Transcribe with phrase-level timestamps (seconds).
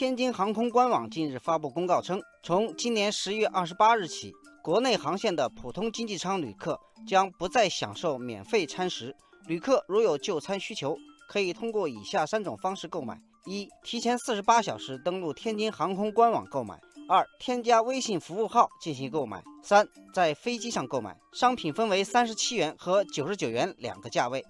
[0.00, 9.14] 天津航空官网近日发布公告称，从今年十月二十八日起，国内航线的普通经济舱旅客将不再享受免费餐食。
[9.46, 10.96] 旅客如有就餐需求，
[11.28, 16.76] 可以通过以下三种方式购买：一、提前四十八小时登录天津航空官网购买；
[17.06, 21.14] 二、添加微信服务号进行购买；三、在飞机上购买。
[21.34, 24.42] 商品分为三十七元和九十九元两个价位。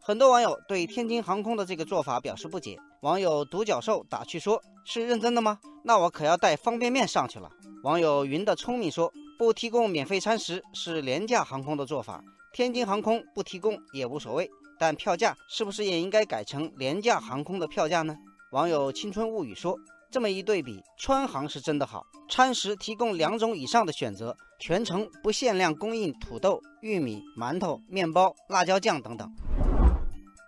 [0.00, 2.78] 很多网友对天津航空的这个做法表示不解。
[3.02, 5.58] 网友独角兽打趣说：“是认真的吗？
[5.82, 7.50] 那我可要带方便面上去了。”
[7.82, 14.48] 网友云的聪明说：“不提供免费餐食是廉价航空的做法，天津航空不提供也无所谓，
[14.78, 18.16] 但票价是不是也应该改成廉价航空的票价呢？”
[18.52, 19.76] 网友青春物语说
[20.08, 29.28] ：“这么一对比，川航是真的好，餐食提供两种以上的选择，全程不限量供应土豆、玉米、馒头、面包、辣椒酱等等。”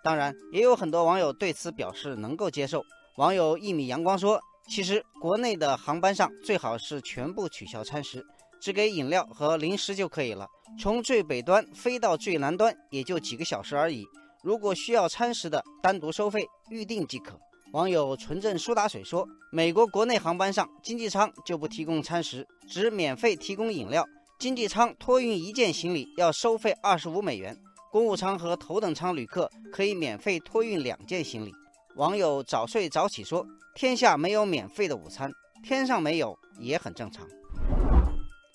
[0.05, 2.85] 当然，也有很多网友对此表示能够接受。
[3.17, 8.23] 网友一米阳光说：“其实国内的航班上最好是全部取消餐食，
[8.61, 10.47] 只给饮料和零食就可以了。
[10.79, 14.05] 从最北端飞到最南端也就几个小时而已。
[14.43, 17.41] 如果需要餐食的，单独收费，预定即可。”
[17.73, 24.05] 网友纯正苏打水说：“美国国内航班上经济舱就不提供餐食，只免费提供饮料。
[24.39, 27.57] 经济舱托运一件行李要收费二十五美元。”
[27.95, 31.55] 公务舱和头等舱旅客可以免费托运两件行李。
[31.95, 35.31] 网友早睡早起说：“天下没有免费的午餐，
[35.63, 37.25] 天上没有也很正常。”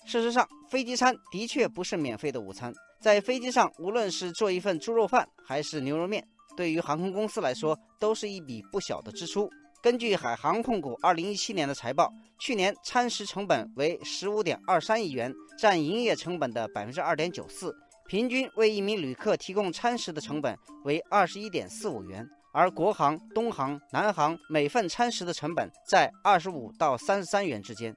[0.06, 2.74] 事实上，飞机餐的确不是免费的午餐。
[3.00, 6.22] 在飞机上，无论是做一份猪肉饭还是牛肉面，
[6.58, 9.50] 对于航空公司来说都是一笔不小的支出。
[9.82, 17.74] 根据海航控股二零一七年的财报，去年餐食成本为十五点二三亿元，占营业成本的百分之二点九四。
[18.10, 27.96] 平均为一名旅客提供餐食的成本为二十一点四五元，而国航、东航、南航每份餐食的成本在二十五到三十三元之间。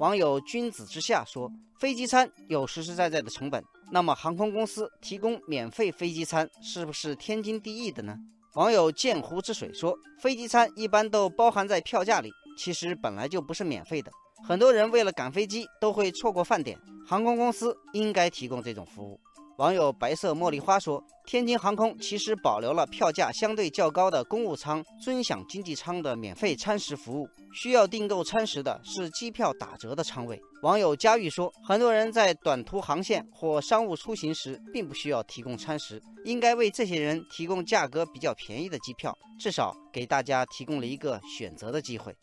[0.00, 8.16] 网友君子之下说：“飞机餐有实实在在的成本，那么航空公司提供免费飞机餐是不是天经地义的呢？”
[8.56, 14.10] 网友鉴湖之水说：“飞机餐一般都包含在票价里，其实本来就不是免费的。”
[14.44, 19.20] 很多人为了赶飞机都会错过饭点，航空公司应该提供这种服务。
[19.58, 42.14] 网友白色茉莉花说：“天津航空其实保留了票价相对较高的公务舱尊享经济舱的免费餐食服务，需要订购餐食的是机票打折的舱位。”网友佳玉说：“很多人在短途航线或商务出行时，并不需要提供餐食，应该为这些人提供价格比较便宜的机票，至少给大家提供了一个选择的机会。”